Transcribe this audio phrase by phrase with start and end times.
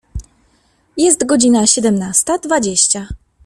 [0.97, 3.07] Jest godzina siedemnasta dwadzieścia.